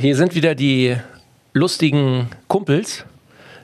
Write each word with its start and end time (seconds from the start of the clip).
Hier 0.00 0.14
sind 0.14 0.36
wieder 0.36 0.54
die 0.54 0.96
lustigen 1.54 2.28
Kumpels, 2.46 3.04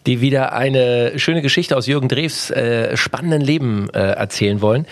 die 0.05 0.21
wieder 0.21 0.53
eine 0.53 1.17
schöne 1.17 1.43
Geschichte 1.43 1.77
aus 1.77 1.87
Jürgen 1.87 2.09
Drews 2.09 2.51
äh, 2.51 2.97
spannenden 2.97 3.41
Leben 3.41 3.89
äh, 3.91 4.01
erzählen 4.01 4.61
wollen. 4.61 4.85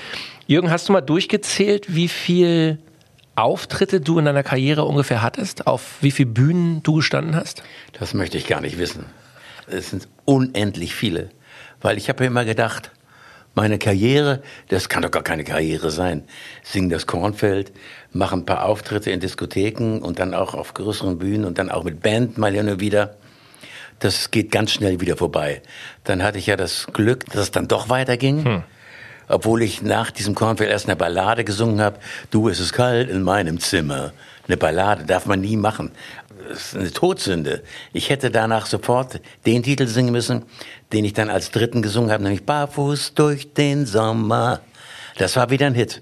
Jürgen, 0.46 0.70
hast 0.70 0.88
du 0.88 0.92
mal 0.92 1.00
durchgezählt, 1.00 1.96
wie 1.96 2.06
viel 2.06 2.78
Auftritte 3.34 4.00
du 4.00 4.20
in 4.20 4.26
deiner 4.26 4.44
Karriere 4.44 4.84
ungefähr 4.84 5.20
hattest? 5.20 5.66
Auf 5.66 5.96
wie 6.00 6.12
viele 6.12 6.30
Bühnen 6.30 6.84
du 6.84 6.94
gestanden 6.94 7.34
hast? 7.34 7.64
Das 7.98 8.14
möchte 8.14 8.38
ich 8.38 8.46
gar 8.46 8.60
nicht 8.60 8.78
wissen. 8.78 9.06
Es 9.66 9.90
sind 9.90 10.06
unendlich 10.24 10.94
viele. 10.94 11.30
Weil 11.80 11.98
ich 11.98 12.08
habe 12.08 12.22
ja 12.22 12.30
immer 12.30 12.44
gedacht, 12.44 12.92
meine 13.54 13.78
Karriere, 13.78 14.42
das 14.68 14.88
kann 14.88 15.02
doch 15.02 15.10
gar 15.10 15.22
keine 15.22 15.44
Karriere 15.44 15.90
sein. 15.90 16.24
Sing 16.62 16.88
das 16.88 17.06
Kornfeld, 17.06 17.72
mache 18.12 18.36
ein 18.36 18.46
paar 18.46 18.64
Auftritte 18.64 19.10
in 19.10 19.20
Diskotheken 19.20 19.98
und 20.00 20.18
dann 20.18 20.34
auch 20.34 20.54
auf 20.54 20.74
größeren 20.74 21.18
Bühnen 21.18 21.44
und 21.44 21.58
dann 21.58 21.70
auch 21.70 21.84
mit 21.84 22.00
Band 22.00 22.38
mal 22.38 22.52
hin 22.52 22.68
und 22.68 22.80
wieder. 22.80 23.16
Das 23.98 24.30
geht 24.30 24.50
ganz 24.50 24.72
schnell 24.72 25.00
wieder 25.00 25.16
vorbei. 25.16 25.62
Dann 26.04 26.22
hatte 26.22 26.38
ich 26.38 26.46
ja 26.46 26.56
das 26.56 26.88
Glück, 26.92 27.26
dass 27.26 27.42
es 27.42 27.50
dann 27.50 27.68
doch 27.68 27.88
weiterging. 27.88 28.44
Hm. 28.44 28.62
Obwohl 29.28 29.62
ich 29.62 29.82
nach 29.82 30.10
diesem 30.10 30.34
Kornfeld 30.34 30.70
erst 30.70 30.86
eine 30.86 30.96
Ballade 30.96 31.44
gesungen 31.44 31.80
habe. 31.80 31.98
Du, 32.30 32.48
es 32.48 32.58
ist 32.58 32.72
kalt 32.72 33.08
in 33.08 33.22
meinem 33.22 33.60
Zimmer. 33.60 34.12
Eine 34.46 34.56
Ballade 34.56 35.04
darf 35.04 35.26
man 35.26 35.40
nie 35.40 35.56
machen. 35.56 35.92
Das 36.48 36.58
ist 36.58 36.76
eine 36.76 36.90
Todsünde. 36.90 37.62
Ich 37.92 38.10
hätte 38.10 38.30
danach 38.30 38.66
sofort 38.66 39.20
den 39.46 39.62
Titel 39.62 39.86
singen 39.86 40.12
müssen, 40.12 40.44
den 40.92 41.04
ich 41.04 41.12
dann 41.12 41.30
als 41.30 41.50
dritten 41.50 41.82
gesungen 41.82 42.10
habe, 42.10 42.22
nämlich 42.24 42.44
Barfuß 42.44 43.14
durch 43.14 43.52
den 43.54 43.86
Sommer. 43.86 44.60
Das 45.18 45.36
war 45.36 45.50
wieder 45.50 45.66
ein 45.66 45.74
Hit. 45.74 46.00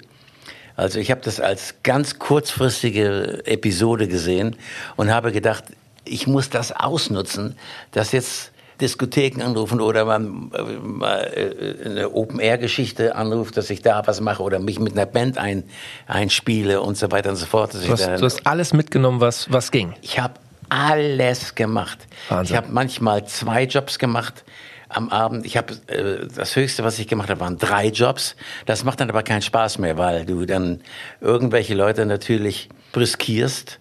Also 0.76 0.98
ich 0.98 1.10
habe 1.10 1.20
das 1.20 1.40
als 1.40 1.74
ganz 1.82 2.18
kurzfristige 2.18 3.42
Episode 3.44 4.08
gesehen 4.08 4.56
und 4.96 5.10
habe 5.10 5.30
gedacht, 5.30 5.64
ich 6.04 6.26
muss 6.26 6.48
das 6.48 6.72
ausnutzen, 6.72 7.56
dass 7.92 8.12
jetzt 8.12 8.52
Diskotheken 8.80 9.42
anrufen 9.42 9.80
oder 9.80 10.04
man 10.04 10.50
äh, 10.52 11.84
eine 11.84 12.10
Open-Air-Geschichte 12.12 13.14
anruft, 13.14 13.56
dass 13.56 13.70
ich 13.70 13.82
da 13.82 14.06
was 14.06 14.20
mache 14.20 14.42
oder 14.42 14.58
mich 14.58 14.78
mit 14.78 14.92
einer 14.92 15.06
Band 15.06 15.38
ein, 15.38 15.64
einspiele 16.06 16.80
und 16.80 16.96
so 16.96 17.10
weiter 17.10 17.30
und 17.30 17.36
so 17.36 17.46
fort. 17.46 17.74
Du 17.74 17.90
hast, 17.90 18.06
du 18.06 18.24
hast 18.24 18.46
alles 18.46 18.72
mitgenommen, 18.72 19.20
was, 19.20 19.50
was 19.52 19.70
ging? 19.70 19.94
Ich 20.02 20.18
habe 20.18 20.34
alles 20.68 21.54
gemacht. 21.54 21.98
Wahnsinn. 22.28 22.54
Ich 22.54 22.56
habe 22.56 22.72
manchmal 22.72 23.26
zwei 23.26 23.64
Jobs 23.64 23.98
gemacht 23.98 24.44
am 24.88 25.08
Abend. 25.08 25.46
Ich 25.46 25.56
habe 25.56 25.74
äh, 25.88 26.26
das 26.34 26.56
Höchste, 26.56 26.84
was 26.84 26.98
ich 26.98 27.08
gemacht 27.08 27.28
habe, 27.30 27.40
waren 27.40 27.58
drei 27.58 27.88
Jobs. 27.88 28.36
Das 28.66 28.84
macht 28.84 29.00
dann 29.00 29.10
aber 29.10 29.22
keinen 29.22 29.42
Spaß 29.42 29.78
mehr, 29.78 29.98
weil 29.98 30.24
du 30.24 30.46
dann 30.46 30.80
irgendwelche 31.20 31.74
Leute 31.74 32.06
natürlich 32.06 32.68
brüskierst. 32.92 33.79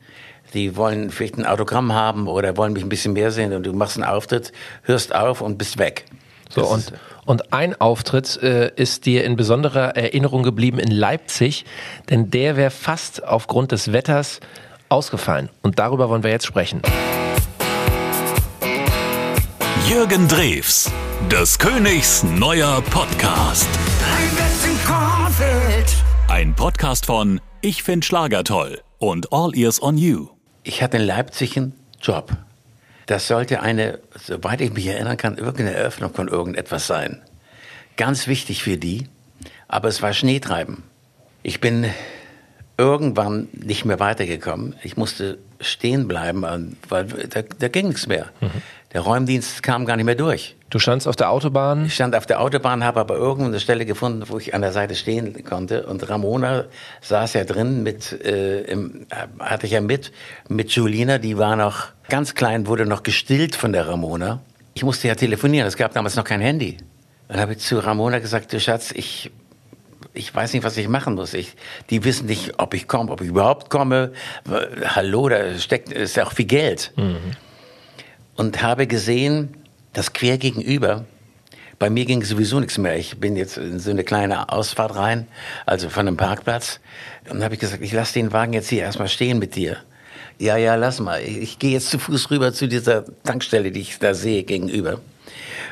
Die 0.53 0.75
wollen 0.75 1.09
vielleicht 1.11 1.37
ein 1.37 1.45
Autogramm 1.45 1.93
haben 1.93 2.27
oder 2.27 2.57
wollen 2.57 2.73
mich 2.73 2.83
ein 2.83 2.89
bisschen 2.89 3.13
mehr 3.13 3.31
sehen 3.31 3.53
und 3.53 3.63
du 3.65 3.73
machst 3.73 3.97
einen 3.97 4.05
Auftritt, 4.05 4.51
hörst 4.83 5.13
auf 5.13 5.41
und 5.41 5.57
bist 5.57 5.77
weg. 5.77 6.05
So 6.49 6.65
und 6.65 6.93
und 7.29 7.53
ein 7.53 7.79
Auftritt 7.79 8.41
äh, 8.41 8.71
ist 8.75 9.05
dir 9.05 9.23
in 9.23 9.35
besonderer 9.35 9.95
Erinnerung 9.95 10.41
geblieben 10.41 10.79
in 10.79 10.89
Leipzig, 10.89 11.63
denn 12.09 12.31
der 12.31 12.57
wäre 12.57 12.71
fast 12.71 13.23
aufgrund 13.23 13.71
des 13.71 13.93
Wetters 13.93 14.39
ausgefallen. 14.89 15.49
Und 15.61 15.77
darüber 15.77 16.09
wollen 16.09 16.23
wir 16.23 16.31
jetzt 16.31 16.47
sprechen. 16.47 16.81
Jürgen 19.87 20.27
Drews, 20.27 20.91
des 21.31 21.59
Königs 21.59 22.23
neuer 22.23 22.81
Podcast. 22.89 23.69
Ein 26.27 26.55
Podcast 26.55 27.05
von 27.05 27.39
Ich 27.61 27.83
find 27.83 28.03
Schlager 28.05 28.43
toll 28.43 28.81
und 28.97 29.31
All 29.31 29.55
Ears 29.55 29.81
on 29.81 29.99
You. 29.99 30.38
Ich 30.63 30.81
hatte 30.81 30.97
in 30.97 31.03
Leipzig 31.03 31.57
einen 31.57 31.73
Job. 32.01 32.31
Das 33.05 33.27
sollte 33.27 33.61
eine, 33.61 33.99
soweit 34.15 34.61
ich 34.61 34.71
mich 34.71 34.85
erinnern 34.87 35.17
kann, 35.17 35.37
irgendeine 35.37 35.73
Eröffnung 35.73 36.13
von 36.13 36.27
irgendetwas 36.27 36.85
sein. 36.85 37.21
Ganz 37.97 38.27
wichtig 38.27 38.63
für 38.63 38.77
die, 38.77 39.07
aber 39.67 39.87
es 39.87 40.01
war 40.01 40.13
Schneetreiben. 40.13 40.83
Ich 41.41 41.59
bin 41.59 41.89
irgendwann 42.77 43.47
nicht 43.51 43.83
mehr 43.83 43.99
weitergekommen. 43.99 44.75
Ich 44.83 44.95
musste 44.95 45.37
stehen 45.59 46.07
bleiben, 46.07 46.77
weil 46.87 47.05
da, 47.05 47.41
da 47.41 47.67
ging 47.67 47.89
nichts 47.89 48.07
mehr. 48.07 48.27
Mhm. 48.39 48.61
Der 48.93 49.01
Räumdienst 49.01 49.61
kam 49.61 49.85
gar 49.85 49.97
nicht 49.97 50.05
mehr 50.05 50.15
durch. 50.15 50.55
Du 50.71 50.79
standst 50.79 51.07
auf 51.07 51.15
der 51.15 51.29
Autobahn? 51.29 51.85
Ich 51.85 51.93
stand 51.93 52.15
auf 52.15 52.25
der 52.25 52.41
Autobahn, 52.41 52.83
habe 52.83 52.99
aber 52.99 53.15
irgendwo 53.15 53.45
eine 53.45 53.59
Stelle 53.59 53.85
gefunden, 53.85 54.23
wo 54.27 54.39
ich 54.39 54.55
an 54.55 54.61
der 54.61 54.71
Seite 54.71 54.95
stehen 54.95 55.43
konnte. 55.43 55.85
Und 55.85 56.09
Ramona 56.09 56.65
saß 57.01 57.33
ja 57.33 57.43
drin 57.43 57.83
mit, 57.83 58.11
äh, 58.23 58.61
im, 58.61 59.05
hatte 59.39 59.67
ich 59.67 59.73
ja 59.73 59.81
mit, 59.81 60.11
mit 60.47 60.71
Julina, 60.71 61.19
die 61.19 61.37
war 61.37 61.55
noch 61.55 61.89
ganz 62.09 62.33
klein, 62.33 62.65
wurde 62.65 62.87
noch 62.87 63.03
gestillt 63.03 63.55
von 63.55 63.73
der 63.73 63.87
Ramona. 63.87 64.41
Ich 64.73 64.83
musste 64.83 65.07
ja 65.07 65.13
telefonieren, 65.13 65.67
es 65.67 65.77
gab 65.77 65.93
damals 65.93 66.15
noch 66.15 66.23
kein 66.23 66.41
Handy. 66.41 66.77
Dann 67.27 67.39
habe 67.39 67.53
ich 67.53 67.59
zu 67.59 67.77
Ramona 67.77 68.17
gesagt, 68.17 68.53
du 68.53 68.59
Schatz, 68.59 68.91
ich, 68.91 69.29
ich 70.13 70.33
weiß 70.33 70.53
nicht, 70.53 70.63
was 70.63 70.77
ich 70.77 70.87
machen 70.87 71.13
muss. 71.13 71.35
Ich, 71.35 71.55
die 71.91 72.03
wissen 72.03 72.25
nicht, 72.25 72.53
ob 72.57 72.73
ich 72.73 72.87
komme, 72.87 73.11
ob 73.11 73.21
ich 73.21 73.27
überhaupt 73.27 73.69
komme. 73.69 74.13
Hallo, 74.83 75.29
da 75.29 75.59
steckt, 75.59 75.93
ist 75.93 76.15
ja 76.15 76.25
auch 76.25 76.33
viel 76.33 76.45
Geld. 76.45 76.91
Mhm 76.95 77.35
und 78.39 78.63
habe 78.63 78.87
gesehen, 78.87 79.49
dass 79.91 80.13
quer 80.13 80.37
gegenüber, 80.37 81.03
bei 81.77 81.89
mir 81.89 82.05
ging 82.05 82.23
sowieso 82.23 82.61
nichts 82.61 82.77
mehr. 82.77 82.95
Ich 82.95 83.19
bin 83.19 83.35
jetzt 83.35 83.57
in 83.57 83.79
so 83.79 83.91
eine 83.91 84.05
kleine 84.05 84.47
Ausfahrt 84.47 84.95
rein, 84.95 85.27
also 85.65 85.89
von 85.89 86.07
einem 86.07 86.15
Parkplatz. 86.15 86.79
Und 87.29 87.43
habe 87.43 87.55
ich 87.55 87.59
gesagt, 87.59 87.83
ich 87.83 87.91
lasse 87.91 88.13
den 88.13 88.31
Wagen 88.31 88.53
jetzt 88.53 88.69
hier 88.69 88.83
erstmal 88.83 89.09
stehen 89.09 89.39
mit 89.39 89.57
dir. 89.57 89.75
Ja, 90.37 90.55
ja, 90.55 90.75
lass 90.75 91.01
mal. 91.01 91.21
Ich, 91.21 91.37
ich 91.37 91.59
gehe 91.59 91.71
jetzt 91.71 91.89
zu 91.89 91.99
Fuß 91.99 92.31
rüber 92.31 92.53
zu 92.53 92.69
dieser 92.69 93.03
Tankstelle, 93.25 93.71
die 93.71 93.81
ich 93.81 93.99
da 93.99 94.13
sehe 94.13 94.43
gegenüber. 94.43 95.01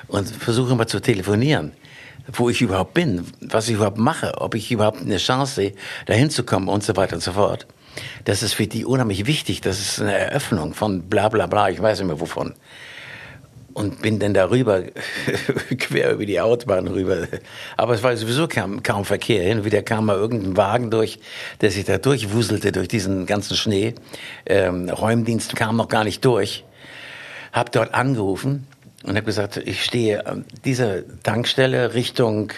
Und 0.10 0.28
versuche 0.28 0.76
mal 0.76 0.88
zu 0.88 1.00
telefonieren, 1.00 1.72
wo 2.34 2.50
ich 2.50 2.62
überhaupt 2.62 2.94
bin, 2.94 3.24
was 3.40 3.70
ich 3.70 3.76
überhaupt 3.76 3.98
mache, 3.98 4.42
ob 4.42 4.56
ich 4.56 4.74
überhaupt 4.74 5.00
eine 5.00 5.20
Chance 5.20 5.56
sehe, 5.56 5.74
da 6.06 6.14
hinzukommen 6.14 6.68
und 6.68 6.84
so 6.84 6.98
weiter 6.98 7.16
und 7.16 7.24
so 7.24 7.32
fort. 7.32 7.66
Das 8.26 8.44
ist 8.44 8.54
für 8.54 8.68
die 8.68 8.86
unheimlich 8.86 9.26
wichtig. 9.26 9.62
Das 9.62 9.80
ist 9.80 10.02
eine 10.02 10.18
Eröffnung 10.18 10.74
von 10.74 11.04
bla 11.04 11.30
bla 11.30 11.48
bla, 11.48 11.70
ich 11.70 11.82
weiß 11.82 12.00
nicht 12.00 12.08
mehr 12.08 12.20
wovon. 12.20 12.54
Und 13.74 14.02
bin 14.02 14.18
dann 14.20 14.34
darüber, 14.34 14.82
quer 15.78 16.14
über 16.14 16.26
die 16.26 16.42
Autobahn 16.42 16.88
rüber. 16.88 17.28
Aber 17.76 17.94
es 17.94 18.02
war 18.02 18.18
sowieso 18.18 18.48
kaum, 18.48 18.82
kaum 18.82 19.06
Verkehr. 19.06 19.44
Hin 19.44 19.60
und 19.60 19.66
wieder 19.66 19.84
kam 19.84 20.06
mal 20.06 20.16
irgendein 20.16 20.58
Wagen 20.58 20.90
durch, 20.90 21.20
der 21.62 21.70
sich 21.70 21.86
da 21.86 22.00
durchwuselte 22.00 22.72
durch 22.72 22.88
diesen 22.88 23.28
ganzen 23.28 23.56
Schnee. 23.56 23.94
Ähm, 24.48 24.90
Räumdienst 24.90 25.56
kam 25.56 25.78
noch 25.78 25.90
gar 25.90 26.04
nicht 26.04 26.26
durch. 26.26 26.66
Hab 27.54 27.72
dort 27.72 27.94
angerufen 27.94 28.68
und 29.04 29.16
habe 29.16 29.26
gesagt, 29.26 29.58
ich 29.58 29.84
stehe 29.84 30.26
an 30.26 30.46
dieser 30.66 31.04
Tankstelle 31.22 31.94
Richtung 31.94 32.52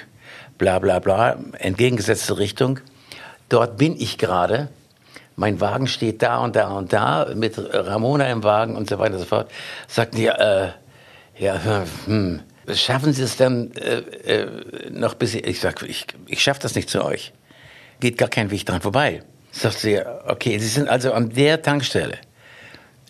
bla 0.60 0.78
bla 0.78 1.00
bla, 1.00 1.40
entgegengesetzte 1.58 2.38
Richtung. 2.38 2.80
Dort 3.48 3.78
bin 3.78 4.00
ich 4.00 4.20
gerade 4.20 4.70
mein 5.40 5.62
Wagen 5.62 5.88
steht 5.88 6.22
da 6.22 6.40
und 6.40 6.56
da 6.56 6.68
und 6.68 6.92
da 6.92 7.32
mit 7.34 7.58
Ramona 7.58 8.30
im 8.30 8.44
Wagen 8.44 8.76
und 8.76 8.90
so 8.90 9.00
weiter 9.00 9.14
und 9.14 9.20
so 9.22 9.26
fort. 9.26 9.50
Sagt 9.88 10.18
die, 10.18 10.28
äh, 10.28 10.70
ja, 11.38 11.86
hm, 12.06 12.42
schaffen 12.74 13.14
Sie 13.14 13.24
es 13.24 13.38
dann 13.38 13.72
äh, 13.72 14.00
äh, 14.00 14.90
noch 14.92 15.14
bis 15.14 15.36
ich 15.36 15.62
sag, 15.62 15.82
ich, 15.84 16.08
ich 16.28 16.44
schaffe 16.44 16.60
das 16.62 16.76
nicht 16.76 16.90
zu 16.90 17.04
euch. 17.04 17.32
Geht 18.02 18.18
gar 18.18 18.28
kein 18.28 18.52
Weg 18.52 18.66
dran 18.66 18.82
vorbei. 18.82 19.24
Sagt 19.52 19.80
sie, 19.80 20.00
okay, 20.28 20.60
Sie 20.60 20.68
sind 20.68 20.90
also 20.90 21.14
an 21.14 21.30
der 21.30 21.62
Tankstelle. 21.62 22.18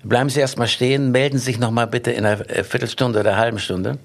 Bleiben 0.03 0.29
Sie 0.29 0.39
erstmal 0.39 0.67
stehen, 0.67 1.11
melden 1.11 1.39
Sie 1.39 1.45
sich 1.45 1.59
noch 1.59 1.71
mal 1.71 1.87
bitte 1.87 2.11
in 2.11 2.25
einer 2.25 2.37
Viertelstunde 2.63 3.19
oder 3.19 3.31
einer 3.31 3.39
halben 3.39 3.59
Stunde. 3.59 3.97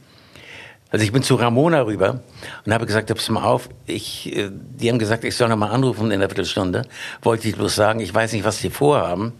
Also 0.94 1.04
ich 1.04 1.10
bin 1.10 1.24
zu 1.24 1.34
Ramona 1.34 1.82
rüber 1.82 2.20
und 2.64 2.72
habe 2.72 2.86
gesagt, 2.86 3.12
pass 3.12 3.28
mal 3.28 3.42
auf, 3.42 3.68
ich, 3.84 4.32
äh, 4.32 4.48
die 4.52 4.88
haben 4.88 5.00
gesagt, 5.00 5.24
ich 5.24 5.34
soll 5.34 5.48
noch 5.48 5.56
mal 5.56 5.70
anrufen 5.70 6.06
in 6.06 6.12
einer 6.12 6.28
Viertelstunde. 6.28 6.86
Wollte 7.20 7.48
ich 7.48 7.56
bloß 7.56 7.74
sagen, 7.74 7.98
ich 7.98 8.14
weiß 8.14 8.32
nicht, 8.32 8.44
was 8.44 8.58
sie 8.58 8.70
vorhaben. 8.70 9.32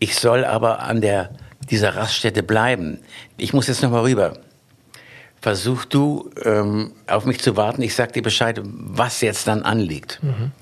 Ich 0.00 0.16
soll 0.16 0.44
aber 0.44 0.80
an 0.80 1.00
der, 1.00 1.30
dieser 1.70 1.96
Raststätte 1.96 2.42
bleiben. 2.42 2.98
Ich 3.38 3.54
muss 3.54 3.68
jetzt 3.68 3.82
noch 3.82 3.90
mal 3.90 4.02
rüber. 4.02 4.34
Versuch 5.40 5.86
du, 5.86 6.28
ähm, 6.44 6.92
auf 7.06 7.24
mich 7.24 7.40
zu 7.40 7.56
warten. 7.56 7.80
Ich 7.80 7.94
sag 7.94 8.12
dir 8.12 8.22
Bescheid, 8.22 8.60
was 8.62 9.22
jetzt 9.22 9.48
dann 9.48 9.62
anliegt. 9.62 10.18
Mhm. 10.22 10.52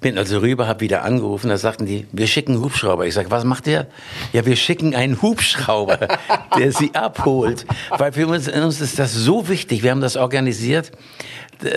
Bin 0.00 0.16
also 0.16 0.38
rüber, 0.38 0.66
habe 0.66 0.80
wieder 0.80 1.04
angerufen, 1.04 1.50
da 1.50 1.58
sagten 1.58 1.84
die, 1.84 2.06
wir 2.10 2.26
schicken 2.26 2.54
einen 2.54 2.62
Hubschrauber. 2.62 3.06
Ich 3.06 3.12
sage, 3.12 3.30
was 3.30 3.44
macht 3.44 3.66
der? 3.66 3.86
Ja, 4.32 4.46
wir 4.46 4.56
schicken 4.56 4.94
einen 4.94 5.20
Hubschrauber, 5.20 5.98
der 6.58 6.72
sie 6.72 6.94
abholt. 6.94 7.66
Weil 7.90 8.12
für 8.12 8.26
uns, 8.26 8.48
uns 8.48 8.80
ist 8.80 8.98
das 8.98 9.12
so 9.12 9.48
wichtig. 9.48 9.82
Wir 9.82 9.90
haben 9.90 10.00
das 10.00 10.16
organisiert, 10.16 10.90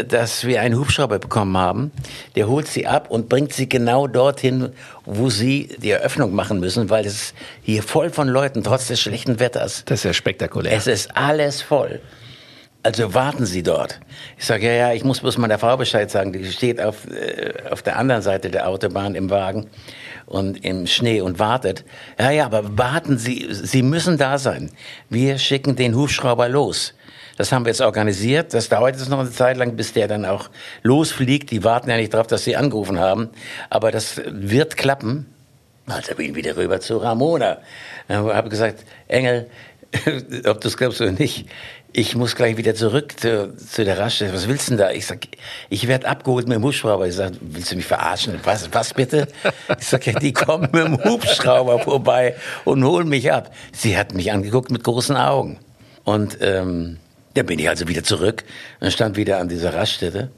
dass 0.08 0.46
wir 0.46 0.62
einen 0.62 0.80
Hubschrauber 0.80 1.20
bekommen 1.20 1.58
haben. 1.58 1.92
Der 2.36 2.48
holt 2.48 2.68
sie 2.68 2.88
ab 2.88 3.12
und 3.12 3.28
bringt 3.28 3.52
sie 3.52 3.68
genau 3.68 4.08
dorthin, 4.08 4.70
wo 5.06 5.30
sie 5.30 5.70
die 5.78 5.92
Eröffnung 5.92 6.34
machen 6.34 6.62
müssen, 6.62 6.90
weil 6.90 7.06
es 7.06 7.34
hier 7.62 7.84
voll 7.84 8.10
von 8.10 8.30
Leuten, 8.30 8.64
trotz 8.64 8.88
des 8.88 9.02
schlechten 9.02 9.40
Wetters. 9.40 9.84
Das 9.86 10.00
ist 10.00 10.06
ja 10.06 10.14
spektakulär. 10.14 10.72
Es 10.72 10.88
ist 10.88 11.16
alles 11.18 11.62
voll. 11.62 12.00
Also 12.84 13.14
warten 13.14 13.46
Sie 13.46 13.64
dort. 13.64 14.02
Ich 14.38 14.46
sage, 14.46 14.68
ja, 14.68 14.74
ja, 14.74 14.94
ich 14.94 15.06
muss 15.06 15.22
bloß 15.22 15.38
meiner 15.38 15.58
Frau 15.58 15.78
Bescheid 15.78 16.12
sagen, 16.12 16.34
die 16.34 16.46
steht 16.52 16.82
auf, 16.82 17.08
äh, 17.10 17.54
auf 17.72 17.82
der 17.82 17.98
anderen 17.98 18.22
Seite 18.22 18.52
der 18.52 18.68
Autobahn 18.68 19.16
im 19.16 19.30
Wagen 19.30 19.70
und 20.26 20.64
im 20.66 20.86
Schnee 20.86 21.22
und 21.22 21.40
wartet. 21.40 21.86
Ja, 22.20 22.32
ja, 22.32 22.46
aber 22.46 22.78
warten 22.78 23.18
Sie, 23.18 23.48
Sie 23.50 23.84
müssen 23.84 24.18
da 24.18 24.38
sein. 24.38 24.70
Wir 25.10 25.38
schicken 25.38 25.78
den 25.78 25.96
Hubschrauber 25.96 26.50
los. 26.50 26.94
Das 27.38 27.52
haben 27.52 27.66
wir 27.66 27.70
jetzt 27.72 27.82
organisiert. 27.82 28.54
Das 28.54 28.70
dauert 28.70 28.96
jetzt 28.96 29.10
noch 29.10 29.20
eine 29.20 29.32
Zeit 29.32 29.58
lang, 29.58 29.76
bis 29.76 29.94
der 29.94 30.08
dann 30.08 30.26
auch 30.26 30.50
losfliegt. 30.84 31.52
Die 31.52 31.64
warten 31.64 31.90
ja 31.90 31.98
nicht 31.98 32.14
darauf, 32.14 32.28
dass 32.28 32.44
Sie 32.44 32.56
angerufen 32.56 33.00
haben. 33.00 33.30
Aber 33.70 33.92
das 33.92 34.22
wird 34.28 34.78
klappen. 34.78 35.34
Also 35.88 36.16
bin 36.16 36.30
ich 36.30 36.36
wieder 36.36 36.56
rüber 36.56 36.80
zu 36.80 36.98
Ramona. 36.98 37.58
Ich 38.08 38.16
habe 38.16 38.50
gesagt, 38.50 38.86
Engel, 39.08 39.50
ob 40.46 40.62
du 40.62 40.68
es 40.68 40.78
glaubst 40.78 41.02
oder 41.02 41.12
nicht, 41.12 41.46
ich 41.92 42.16
muss 42.16 42.36
gleich 42.36 42.58
wieder 42.58 42.74
zurück 42.74 43.20
zu, 43.20 43.56
zu 43.56 43.86
der 43.86 44.00
Raststätte. 44.00 44.34
Was 44.34 44.48
willst 44.48 44.68
du 44.68 44.72
denn 44.72 44.80
da? 44.80 44.92
Ich 44.92 45.06
sag, 45.06 45.28
ich 45.70 45.88
werde 45.88 46.08
abgeholt 46.08 46.48
mit 46.48 46.56
dem 46.58 46.64
Hubschrauber. 46.64 47.08
Ich 47.08 47.16
sag, 47.16 47.34
willst 47.42 47.72
du 47.72 47.76
mich 47.76 47.86
verarschen? 47.86 48.40
Was, 48.44 48.74
was 48.74 48.94
bitte? 48.94 49.28
Ich 49.80 49.88
sag, 49.88 50.06
ja, 50.08 50.14
die 50.14 50.34
kommen 50.34 50.70
mit 50.72 50.84
dem 50.84 51.04
Hubschrauber 51.04 51.80
vorbei 51.80 52.36
und 52.66 52.84
holen 52.84 53.10
mich 53.10 53.32
ab. 53.32 53.54
Sie 53.72 53.96
hat 53.96 54.14
mich 54.14 54.32
angeguckt 54.32 54.72
mit 54.72 54.84
großen 54.84 55.16
Augen. 55.16 55.60
Und 56.04 56.38
ähm, 56.42 56.98
dann 57.36 57.46
bin 57.46 57.60
ich 57.60 57.70
also 57.70 57.88
wieder 57.88 58.04
zurück 58.04 58.44
und 58.80 58.92
stand 58.92 59.16
wieder 59.16 59.40
an 59.40 59.48
dieser 59.48 59.74
Raststätte 59.74 60.32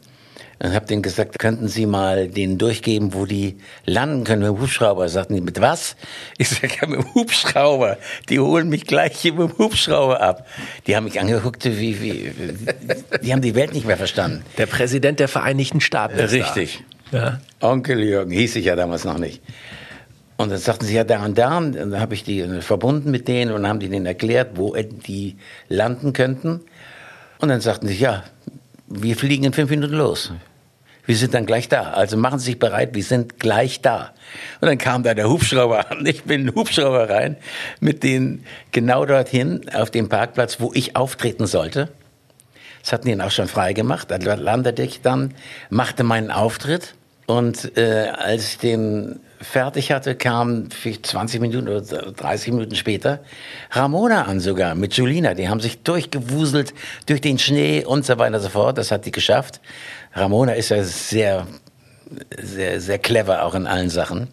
und 0.60 0.74
habe 0.74 0.86
denen 0.86 1.02
gesagt, 1.02 1.38
könnten 1.40 1.68
Sie 1.68 1.86
mal 1.86 2.28
denen 2.28 2.58
durchgeben, 2.58 3.14
wo 3.14 3.26
die 3.26 3.58
landen 3.86 4.24
können 4.24 4.42
mit 4.42 4.50
dem 4.50 4.62
Hubschrauber. 4.62 5.10
Sagten 5.10 5.36
die, 5.36 5.42
mit 5.42 5.60
was? 5.60 5.96
Ich 6.38 6.50
sage, 6.50 6.70
ja, 6.82 6.88
mit 6.88 7.00
dem 7.00 7.14
Hubschrauber. 7.14 7.98
Die 8.30 8.40
holen 8.40 8.70
mich 8.70 8.86
gleich 8.86 9.18
hier 9.18 9.34
mit 9.34 9.50
dem 9.50 9.58
Hubschrauber 9.58 10.22
ab. 10.22 10.48
Die 10.88 10.96
haben 10.96 11.04
mich 11.04 11.20
angeguckt, 11.20 11.66
wie, 11.66 12.02
wie, 12.02 12.32
die 13.22 13.34
haben 13.34 13.42
die 13.42 13.56
Welt 13.56 13.74
nicht 13.74 13.86
mehr 13.86 13.98
verstanden. 13.98 14.44
Der 14.58 14.66
Präsident 14.66 15.20
der 15.20 15.28
Vereinigten 15.28 15.82
Staaten 15.82 16.18
ist 16.18 16.32
Richtig. 16.32 16.84
Ja. 17.12 17.40
Onkel 17.62 18.02
Jürgen 18.02 18.32
hieß 18.32 18.56
ich 18.56 18.66
ja 18.66 18.76
damals 18.76 19.04
noch 19.04 19.18
nicht. 19.18 19.42
Und 20.38 20.52
dann 20.52 20.58
sagten 20.58 20.86
sie 20.86 20.96
ja 20.96 21.04
da 21.04 21.24
und 21.24 21.38
da, 21.38 21.58
und 21.58 21.76
dann 21.76 22.00
habe 22.00 22.14
ich 22.14 22.24
die 22.24 22.62
verbunden 22.62 23.10
mit 23.10 23.28
denen 23.28 23.52
und 23.52 23.68
haben 23.68 23.80
die 23.80 23.88
denen 23.88 24.06
erklärt, 24.06 24.52
wo 24.56 24.76
die 24.76 25.38
landen 25.70 26.12
könnten. 26.12 26.62
Und 27.40 27.50
dann 27.50 27.62
sagten 27.62 27.88
sie, 27.88 27.96
ja, 27.96 28.24
wir 28.88 29.16
fliegen 29.16 29.44
in 29.44 29.54
fünf 29.54 29.70
Minuten 29.70 29.94
los. 29.94 30.32
Wir 31.06 31.16
sind 31.16 31.34
dann 31.34 31.46
gleich 31.46 31.70
da. 31.70 31.92
Also 31.92 32.18
machen 32.18 32.40
Sie 32.40 32.46
sich 32.46 32.60
bereit, 32.60 32.96
wir 32.96 33.04
sind 33.04 33.40
gleich 33.40 33.82
da. 33.82 34.14
Und 34.60 34.68
dann 34.68 34.78
kam 34.78 35.04
da 35.04 35.14
der 35.14 35.30
Hubschrauber 35.30 35.92
an. 35.92 36.06
Ich 36.06 36.24
bin 36.24 36.42
in 36.42 36.48
den 36.48 36.56
Hubschrauber 36.56 37.10
rein, 37.10 37.38
mit 37.80 38.04
denen 38.04 38.46
genau 38.72 39.06
dorthin, 39.06 39.70
auf 39.74 39.92
dem 39.92 40.10
Parkplatz, 40.10 40.60
wo 40.60 40.72
ich 40.74 40.96
auftreten 40.96 41.46
sollte. 41.46 41.90
Das 42.82 42.94
hatten 42.94 43.08
die 43.08 43.14
ihn 43.14 43.22
auch 43.22 43.32
schon 43.32 43.48
frei 43.48 43.74
gemacht. 43.74 44.10
Da 44.12 44.18
landete 44.18 44.84
ich 44.84 45.02
dann, 45.02 45.34
machte 45.70 46.04
meinen 46.04 46.32
Auftritt. 46.32 46.96
Und 47.26 47.76
äh, 47.78 48.10
als 48.10 48.50
ich 48.50 48.58
den 48.60 49.20
fertig 49.42 49.92
hatte, 49.92 50.16
kam 50.16 50.70
20 50.72 51.42
Minuten 51.42 51.68
oder 51.68 51.82
30 51.82 52.54
Minuten 52.54 52.76
später 52.76 53.22
Ramona 53.72 54.24
an 54.24 54.40
sogar 54.40 54.76
mit 54.76 54.94
Julina. 54.94 55.34
Die 55.34 55.50
haben 55.50 55.60
sich 55.60 55.82
durchgewuselt 55.82 56.74
durch 57.08 57.22
den 57.22 57.40
Schnee 57.40 57.84
und 57.84 58.06
so 58.06 58.18
weiter 58.18 58.38
und 58.38 58.44
so 58.44 58.50
fort. 58.50 58.78
Das 58.78 58.92
hat 58.92 59.06
die 59.06 59.12
geschafft. 59.12 59.60
Ramona 60.14 60.54
ist 60.54 60.70
ja 60.70 60.84
sehr, 60.84 61.48
sehr, 62.40 62.80
sehr 62.80 63.00
clever 63.00 63.44
auch 63.44 63.56
in 63.56 63.68
allen 63.68 63.90
Sachen. 63.90 64.30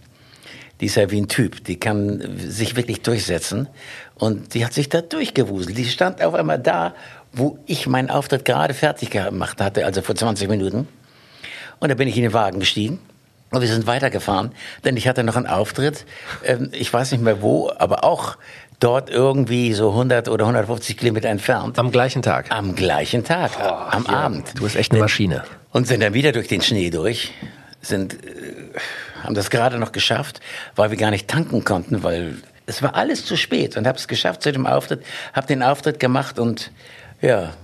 Die 0.81 0.87
ist 0.87 0.97
ja 0.97 1.11
wie 1.11 1.21
ein 1.21 1.29
Typ. 1.29 1.65
Die 1.65 1.79
kann 1.79 2.23
sich 2.39 2.77
wirklich 2.77 3.03
durchsetzen. 3.03 3.69
Und 4.17 4.55
die 4.55 4.65
hat 4.65 4.73
sich 4.73 4.89
da 4.89 5.01
durchgewuselt. 5.01 5.79
Die 5.79 5.85
stand 5.85 6.23
auf 6.23 6.35
einmal 6.35 6.59
da, 6.59 6.95
wo 7.33 7.59
ich 7.67 7.87
meinen 7.87 8.11
Auftritt 8.11 8.45
gerade 8.45 8.75
fertig 8.75 9.11
gemacht 9.11 9.61
hatte, 9.61 9.87
also 9.87 10.03
vor 10.03 10.15
20 10.15 10.49
Minuten. 10.49 10.89
Und 11.83 11.89
da 11.89 11.97
bin 11.97 12.07
ich 12.07 12.17
in 12.17 12.23
den 12.23 12.33
Wagen 12.33 12.61
gestiegen 12.61 13.01
und 13.51 13.61
wir 13.61 13.67
sind 13.67 13.89
weitergefahren, 13.89 14.53
denn 14.85 14.97
ich 14.97 15.09
hatte 15.09 15.25
noch 15.25 15.35
einen 15.35 15.49
Auftritt, 15.49 16.07
ähm, 16.45 16.69
ich 16.71 16.93
weiß 16.93 17.11
nicht 17.11 17.25
mehr 17.25 17.43
wo, 17.43 17.73
aber 17.77 18.05
auch 18.05 18.37
dort 18.79 19.11
irgendwie 19.11 19.73
so 19.73 19.91
100 19.91 20.29
oder 20.29 20.45
150 20.45 20.97
Kilometer 20.97 21.29
entfernt. 21.29 21.81
Am 21.81 21.91
gleichen 21.91 22.23
Tag? 22.23 22.53
Am 22.53 22.77
gleichen 22.77 23.25
Tag, 23.25 23.51
oh, 23.59 23.65
am 23.65 24.05
ja, 24.07 24.13
Abend. 24.13 24.53
Du 24.55 24.63
bist 24.63 24.77
echt 24.77 24.93
eine 24.93 25.01
Maschine. 25.01 25.43
Und 25.73 25.89
sind 25.89 26.05
dann 26.05 26.15
wieder 26.15 26.31
durch 26.31 26.47
den 26.47 26.63
Schnee 26.63 26.91
durch, 26.91 27.33
sind, 27.81 28.15
äh, 28.15 28.29
haben 29.25 29.35
das 29.35 29.51
gerade 29.51 29.77
noch 29.81 29.91
geschafft, 29.91 30.39
weil 30.77 30.93
wir 30.93 30.99
gar 30.99 31.11
nicht 31.11 31.27
tanken 31.27 31.65
konnten, 31.65 32.05
weil 32.05 32.37
es 32.67 32.81
war 32.81 32.95
alles 32.95 33.27
zu 33.27 33.37
spät 33.37 33.77
und 33.77 33.89
habe 33.89 33.99
es 33.99 34.07
geschafft 34.07 34.45
zu 34.45 34.53
dem 34.53 34.69
Auftritt, 34.69 35.05
habe 35.33 35.49
den 35.49 35.65
Auftritt 35.65 35.99
gemacht 35.99 36.39
und 36.39 36.71
ja, 37.21 37.55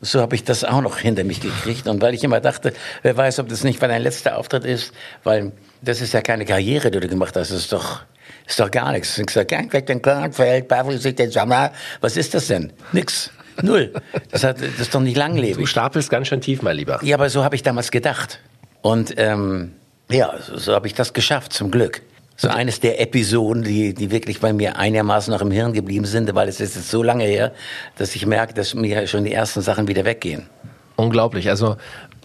so 0.00 0.20
habe 0.20 0.34
ich 0.36 0.44
das 0.44 0.64
auch 0.64 0.80
noch 0.80 0.98
hinter 0.98 1.24
mich 1.24 1.40
gekriegt. 1.40 1.86
Und 1.86 2.00
weil 2.00 2.14
ich 2.14 2.24
immer 2.24 2.40
dachte, 2.40 2.72
wer 3.02 3.16
weiß, 3.16 3.38
ob 3.40 3.48
das 3.48 3.64
nicht 3.64 3.82
dein 3.82 4.02
letzter 4.02 4.38
Auftritt 4.38 4.64
ist, 4.64 4.92
weil 5.24 5.52
das 5.82 6.00
ist 6.00 6.12
ja 6.12 6.20
keine 6.20 6.44
Karriere, 6.44 6.90
die 6.90 7.00
du 7.00 7.08
gemacht 7.08 7.36
hast. 7.36 7.50
Das 7.50 7.58
ist 7.58 7.72
doch, 7.72 8.02
ist 8.46 8.60
doch 8.60 8.70
gar 8.70 8.92
nichts. 8.92 9.18
Ich 9.18 9.26
gesagt, 9.26 9.50
Gang 9.50 9.72
weg 9.72 9.86
den 9.86 10.02
Kornfeld, 10.02 10.72
sich 11.00 11.14
den 11.14 11.30
Sommer. 11.30 11.72
Was 12.00 12.16
ist 12.16 12.34
das 12.34 12.46
denn? 12.46 12.72
Nix. 12.92 13.30
Null. 13.62 13.92
Das, 14.30 14.44
hat, 14.44 14.60
das 14.60 14.78
ist 14.78 14.94
doch 14.94 15.00
nicht 15.00 15.16
langlebig. 15.16 15.56
Du 15.56 15.66
stapelst 15.66 16.10
ganz 16.10 16.28
schön 16.28 16.40
tief, 16.40 16.62
mein 16.62 16.76
Lieber. 16.76 17.00
Ja, 17.02 17.16
aber 17.16 17.28
so 17.28 17.42
habe 17.42 17.56
ich 17.56 17.64
damals 17.64 17.90
gedacht. 17.90 18.38
Und 18.82 19.14
ähm, 19.16 19.72
ja, 20.08 20.32
so, 20.40 20.56
so 20.56 20.74
habe 20.74 20.86
ich 20.86 20.94
das 20.94 21.12
geschafft, 21.12 21.52
zum 21.52 21.72
Glück 21.72 22.02
so 22.40 22.48
eines 22.48 22.78
der 22.78 23.00
Episoden, 23.00 23.64
die, 23.64 23.92
die 23.92 24.12
wirklich 24.12 24.38
bei 24.38 24.52
mir 24.52 24.76
einigermaßen 24.76 25.32
noch 25.32 25.42
im 25.42 25.50
Hirn 25.50 25.72
geblieben 25.72 26.06
sind, 26.06 26.32
weil 26.36 26.48
es 26.48 26.60
ist 26.60 26.76
jetzt 26.76 26.88
so 26.88 27.02
lange 27.02 27.24
her, 27.24 27.52
dass 27.96 28.14
ich 28.14 28.24
merke, 28.26 28.54
dass 28.54 28.74
mir 28.74 29.08
schon 29.08 29.24
die 29.24 29.32
ersten 29.32 29.60
Sachen 29.60 29.88
wieder 29.88 30.04
weggehen. 30.04 30.46
Unglaublich. 30.94 31.50
Also 31.50 31.76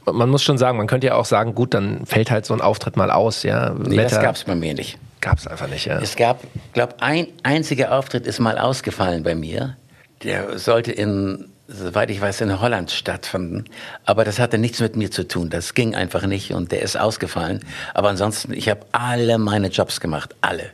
man 0.05 0.29
muss 0.29 0.43
schon 0.43 0.59
sagen, 0.59 0.77
man 0.77 0.85
könnte 0.85 1.07
ja 1.07 1.15
auch 1.15 1.25
sagen, 1.25 1.55
gut, 1.55 1.73
dann 1.73 2.05
fällt 2.05 2.29
halt 2.29 2.45
so 2.45 2.53
ein 2.53 2.61
Auftritt 2.61 2.95
mal 2.95 3.09
aus, 3.09 3.41
ja. 3.41 3.73
Nee, 3.73 3.97
das 3.97 4.19
gab 4.19 4.35
es 4.35 4.43
bei 4.43 4.53
mir 4.53 4.75
nicht. 4.75 4.99
Gab 5.19 5.39
es 5.39 5.47
einfach 5.47 5.67
nicht, 5.67 5.85
ja. 5.85 5.99
Es 5.99 6.15
gab, 6.15 6.41
glaube 6.73 6.95
ein 6.99 7.27
einziger 7.41 7.97
Auftritt 7.97 8.27
ist 8.27 8.39
mal 8.39 8.59
ausgefallen 8.59 9.23
bei 9.23 9.33
mir. 9.33 9.77
Der 10.21 10.59
sollte 10.59 10.91
in 10.91 11.52
soweit 11.67 12.09
ich 12.09 12.19
weiß, 12.19 12.41
in 12.41 12.61
Holland 12.61 12.91
stattfanden. 12.91 13.65
Aber 14.05 14.23
das 14.25 14.39
hatte 14.39 14.57
nichts 14.57 14.79
mit 14.79 14.95
mir 14.95 15.11
zu 15.11 15.27
tun. 15.27 15.49
Das 15.49 15.73
ging 15.73 15.95
einfach 15.95 16.25
nicht 16.25 16.53
und 16.53 16.71
der 16.71 16.81
ist 16.81 16.97
ausgefallen. 16.97 17.61
Aber 17.93 18.09
ansonsten, 18.09 18.53
ich 18.53 18.69
habe 18.69 18.81
alle 18.91 19.37
meine 19.37 19.67
Jobs 19.67 19.99
gemacht. 19.99 20.35
Alle. 20.41 20.71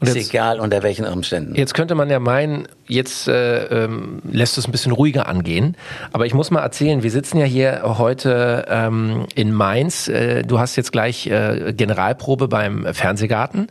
Und 0.00 0.08
jetzt, 0.08 0.16
ist 0.16 0.30
egal 0.30 0.60
unter 0.60 0.82
welchen 0.82 1.06
Umständen. 1.06 1.54
Jetzt 1.54 1.72
könnte 1.72 1.94
man 1.94 2.10
ja 2.10 2.18
meinen, 2.18 2.68
jetzt 2.86 3.28
äh, 3.28 3.84
ähm, 3.84 4.20
lässt 4.30 4.58
es 4.58 4.66
ein 4.66 4.72
bisschen 4.72 4.92
ruhiger 4.92 5.28
angehen. 5.28 5.76
Aber 6.12 6.26
ich 6.26 6.34
muss 6.34 6.50
mal 6.50 6.60
erzählen, 6.60 7.02
wir 7.02 7.10
sitzen 7.10 7.38
ja 7.38 7.46
hier 7.46 7.82
heute 7.84 8.66
ähm, 8.68 9.26
in 9.34 9.52
Mainz. 9.52 10.08
Äh, 10.08 10.42
du 10.42 10.58
hast 10.58 10.76
jetzt 10.76 10.92
gleich 10.92 11.26
äh, 11.28 11.72
Generalprobe 11.74 12.48
beim 12.48 12.86
Fernsehgarten. 12.92 13.68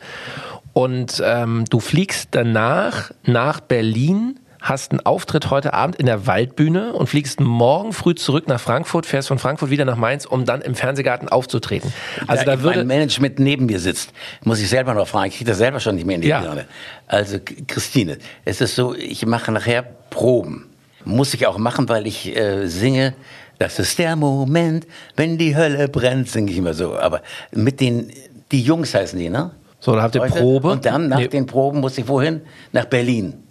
Und 0.71 1.21
ähm, 1.23 1.65
du 1.69 1.79
fliegst 1.79 2.29
danach 2.31 3.11
nach 3.25 3.59
Berlin 3.59 4.39
hast 4.63 4.91
einen 4.91 5.01
Auftritt 5.01 5.51
heute 5.51 5.73
Abend 5.73 5.97
in 5.97 6.05
der 6.05 6.25
Waldbühne 6.25 6.93
und 6.93 7.07
fliegst 7.07 7.41
morgen 7.41 7.91
früh 7.91 8.15
zurück 8.15 8.47
nach 8.47 8.61
Frankfurt, 8.61 9.05
fährst 9.05 9.27
von 9.27 9.37
Frankfurt 9.37 9.69
wieder 9.69 9.83
nach 9.83 9.97
Mainz, 9.97 10.25
um 10.25 10.45
dann 10.45 10.61
im 10.61 10.73
Fernsehgarten 10.73 11.27
aufzutreten. 11.27 11.93
Also 12.27 12.45
ja, 12.45 12.55
da 12.55 12.63
würde 12.63 12.85
Management 12.85 13.39
neben 13.39 13.65
mir 13.65 13.79
sitzt, 13.79 14.13
muss 14.43 14.61
ich 14.61 14.69
selber 14.69 14.93
noch 14.93 15.07
fragen. 15.07 15.27
Ich 15.27 15.37
kriege 15.37 15.49
das 15.49 15.57
selber 15.57 15.81
schon 15.81 15.95
nicht 15.95 16.07
mehr 16.07 16.15
in 16.15 16.21
die 16.21 16.29
ja. 16.29 16.39
Birne. 16.39 16.65
Also 17.07 17.39
Christine, 17.67 18.17
es 18.45 18.61
ist 18.61 18.75
so, 18.75 18.95
ich 18.95 19.25
mache 19.25 19.51
nachher 19.51 19.83
Proben. 20.09 20.69
Muss 21.03 21.33
ich 21.33 21.45
auch 21.45 21.57
machen, 21.57 21.89
weil 21.89 22.07
ich 22.07 22.33
äh, 22.33 22.67
singe. 22.67 23.13
Das 23.59 23.79
ist 23.79 23.99
der 23.99 24.15
Moment, 24.15 24.87
wenn 25.17 25.37
die 25.37 25.57
Hölle 25.57 25.89
brennt, 25.89 26.29
singe 26.29 26.51
ich 26.51 26.57
immer 26.57 26.73
so. 26.73 26.95
Aber 26.95 27.21
mit 27.51 27.81
den, 27.81 28.13
die 28.53 28.61
Jungs 28.61 28.95
heißen 28.95 29.19
die, 29.19 29.29
ne? 29.29 29.51
So, 29.81 29.93
da 29.93 30.03
habt 30.03 30.15
ihr. 30.15 30.21
Probe. 30.21 30.69
Und 30.69 30.85
dann 30.85 31.09
nach 31.09 31.19
nee. 31.19 31.27
den 31.27 31.45
Proben 31.45 31.81
muss 31.81 31.97
ich 31.97 32.07
wohin? 32.07 32.41
Nach 32.71 32.85
Berlin. 32.85 33.42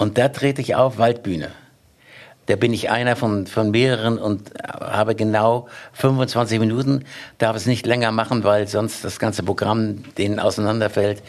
Und 0.00 0.16
da 0.16 0.28
trete 0.28 0.62
ich 0.62 0.76
auf 0.76 0.96
Waldbühne. 0.96 1.48
Da 2.46 2.56
bin 2.56 2.72
ich 2.72 2.88
einer 2.88 3.16
von, 3.16 3.46
von 3.46 3.70
mehreren 3.70 4.16
und 4.16 4.50
habe 4.66 5.14
genau 5.14 5.68
25 5.92 6.58
Minuten, 6.58 7.04
darf 7.36 7.54
es 7.54 7.66
nicht 7.66 7.84
länger 7.84 8.10
machen, 8.10 8.42
weil 8.42 8.66
sonst 8.66 9.04
das 9.04 9.18
ganze 9.18 9.42
Programm 9.42 10.02
denen 10.16 10.38
auseinanderfällt, 10.38 11.22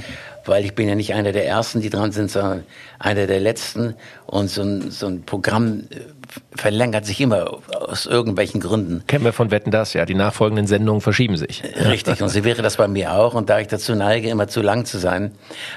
weil 0.45 0.63
ich 0.63 0.73
bin 0.73 0.87
ja 0.87 0.95
nicht 0.95 1.13
einer 1.13 1.33
der 1.33 1.45
Ersten, 1.45 1.81
die 1.81 1.89
dran 1.89 2.13
sind, 2.13 2.31
sondern 2.31 2.63
einer 2.97 3.27
der 3.27 3.41
Letzten. 3.41 3.95
Und 4.25 4.49
so 4.49 4.61
ein, 4.61 4.89
so 4.89 5.07
ein 5.07 5.23
Programm 5.23 5.83
verlängert 6.55 7.05
sich 7.05 7.19
immer 7.21 7.59
aus 7.71 8.05
irgendwelchen 8.05 8.61
Gründen. 8.61 9.03
Kennen 9.07 9.25
wir 9.25 9.33
von 9.33 9.51
Wetten 9.51 9.71
das, 9.71 9.93
ja. 9.93 10.05
Die 10.05 10.13
nachfolgenden 10.13 10.67
Sendungen 10.67 11.01
verschieben 11.01 11.37
sich. 11.37 11.63
Richtig, 11.85 12.21
und 12.21 12.29
so 12.29 12.43
wäre 12.43 12.61
das 12.61 12.77
bei 12.77 12.87
mir 12.87 13.13
auch. 13.13 13.33
Und 13.33 13.49
da 13.49 13.59
ich 13.59 13.67
dazu 13.67 13.95
neige, 13.95 14.29
immer 14.29 14.47
zu 14.47 14.61
lang 14.61 14.85
zu 14.85 14.97
sein, 14.97 15.31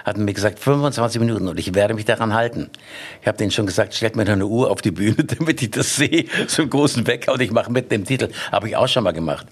hatten 0.04 0.24
mir 0.24 0.34
gesagt, 0.34 0.58
25 0.58 1.20
Minuten 1.20 1.48
und 1.48 1.58
ich 1.58 1.74
werde 1.74 1.94
mich 1.94 2.04
daran 2.04 2.34
halten. 2.34 2.70
Ich 3.20 3.26
habe 3.26 3.38
denen 3.38 3.50
schon 3.50 3.66
gesagt, 3.66 3.94
stellt 3.94 4.16
mir 4.16 4.24
doch 4.24 4.32
eine 4.32 4.46
Uhr 4.46 4.70
auf 4.70 4.82
die 4.82 4.90
Bühne, 4.90 5.24
damit 5.38 5.62
ich 5.62 5.70
das 5.70 5.96
sehe, 5.96 6.26
so 6.46 6.62
einen 6.62 6.70
großen 6.70 7.06
Wecker 7.06 7.32
und 7.32 7.40
ich 7.40 7.50
mache 7.50 7.70
mit 7.70 7.90
dem 7.90 8.04
Titel. 8.04 8.28
Habe 8.52 8.68
ich 8.68 8.76
auch 8.76 8.88
schon 8.88 9.04
mal 9.04 9.12
gemacht. 9.12 9.46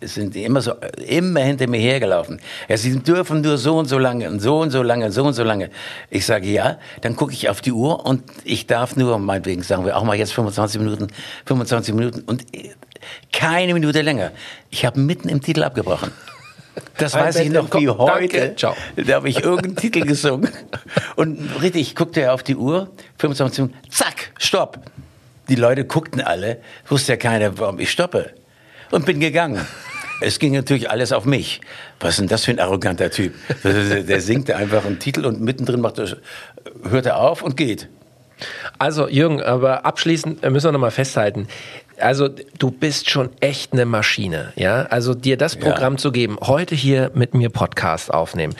Es 0.00 0.14
sind 0.14 0.36
immer 0.36 0.60
so, 0.60 0.74
immer 1.06 1.40
hinter 1.40 1.66
mir 1.66 1.80
hergelaufen. 1.80 2.40
Ja, 2.68 2.76
sie 2.76 2.98
dürfen 3.00 3.40
nur 3.40 3.58
so 3.58 3.76
und 3.76 3.86
so 3.86 3.98
lange 3.98 4.28
und 4.30 4.40
so 4.40 4.60
und 4.60 4.70
so 4.70 4.82
lange, 4.82 5.10
so 5.10 5.24
und 5.24 5.34
so 5.34 5.42
lange. 5.42 5.70
Ich 6.08 6.24
sage 6.24 6.46
ja, 6.46 6.78
dann 7.00 7.16
gucke 7.16 7.32
ich 7.32 7.48
auf 7.48 7.60
die 7.60 7.72
Uhr 7.72 8.06
und 8.06 8.22
ich 8.44 8.66
darf 8.66 8.96
nur, 8.96 9.18
meinetwegen 9.18 9.62
sagen 9.62 9.84
wir 9.84 9.96
auch 9.96 10.04
mal 10.04 10.16
jetzt 10.16 10.32
25 10.32 10.47
Minuten, 10.78 11.08
25 11.46 11.94
Minuten 11.94 12.20
und 12.22 12.44
keine 13.32 13.74
Minute 13.74 14.02
länger. 14.02 14.32
Ich 14.70 14.84
habe 14.84 15.00
mitten 15.00 15.28
im 15.28 15.40
Titel 15.40 15.62
abgebrochen. 15.62 16.12
Das 16.96 17.14
weiß 17.14 17.36
ich 17.36 17.50
noch 17.50 17.72
wie 17.74 17.88
heute. 17.88 18.54
Da 18.96 19.14
habe 19.14 19.28
ich 19.28 19.42
irgendeinen 19.42 19.76
Titel 19.76 20.04
gesungen. 20.04 20.50
Und 21.16 21.38
richtig, 21.60 21.82
ich 21.82 21.96
guckte 21.96 22.32
auf 22.32 22.42
die 22.42 22.56
Uhr, 22.56 22.90
25 23.18 23.64
Minuten, 23.64 23.78
zack, 23.90 24.32
stopp. 24.38 24.78
Die 25.48 25.54
Leute 25.54 25.84
guckten 25.84 26.20
alle, 26.20 26.60
wusste 26.88 27.12
ja 27.12 27.16
keiner, 27.16 27.58
warum 27.58 27.78
ich 27.78 27.90
stoppe. 27.90 28.32
Und 28.90 29.06
bin 29.06 29.20
gegangen. 29.20 29.66
Es 30.20 30.38
ging 30.38 30.52
natürlich 30.52 30.90
alles 30.90 31.12
auf 31.12 31.24
mich. 31.24 31.60
Was 32.00 32.10
ist 32.10 32.20
denn 32.20 32.28
das 32.28 32.44
für 32.44 32.50
ein 32.50 32.58
arroganter 32.58 33.10
Typ? 33.10 33.34
Der 33.64 34.20
singt 34.20 34.50
einfach 34.50 34.84
einen 34.84 34.98
Titel 34.98 35.24
und 35.24 35.40
mittendrin 35.40 35.80
macht 35.80 35.98
er, 35.98 36.16
hört 36.82 37.06
er 37.06 37.18
auf 37.18 37.42
und 37.42 37.56
geht. 37.56 37.88
Also 38.78 39.08
Jürgen, 39.08 39.42
aber 39.42 39.84
abschließend 39.84 40.42
müssen 40.50 40.68
wir 40.68 40.72
nochmal 40.72 40.90
festhalten. 40.90 41.48
Also 42.00 42.28
du 42.58 42.70
bist 42.70 43.10
schon 43.10 43.30
echt 43.40 43.72
eine 43.72 43.84
Maschine, 43.84 44.52
ja. 44.56 44.82
Also 44.82 45.14
dir 45.14 45.36
das 45.36 45.56
Programm 45.56 45.94
ja. 45.94 45.98
zu 45.98 46.12
geben, 46.12 46.38
heute 46.40 46.74
hier 46.74 47.10
mit 47.14 47.34
mir 47.34 47.50
Podcast 47.50 48.12
aufnehmen, 48.14 48.54